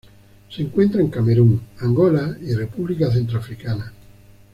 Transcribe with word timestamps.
Se 0.49 0.63
encuentra 0.63 0.99
en 0.99 1.11
Camerún, 1.11 1.61
Angola 1.79 2.35
y 2.41 2.55
República 2.55 3.11
Centroafricana. 3.11 3.93